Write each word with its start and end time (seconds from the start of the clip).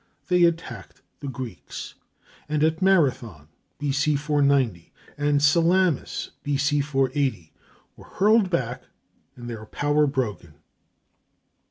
They 0.29 0.45
attacked 0.45 1.03
the 1.19 1.27
Greeks, 1.27 1.93
and 2.49 2.63
at 2.63 2.81
Marathon 2.81 3.49
(B.C. 3.77 4.15
490) 4.15 4.91
and 5.15 5.43
Salamis 5.43 6.31
(B.C. 6.41 6.81
480) 6.81 7.53
were 7.95 8.05
hurled 8.05 8.49
back 8.49 8.81
and 9.35 9.47
their 9.47 9.67
power 9.67 10.07
broken. 10.07 10.55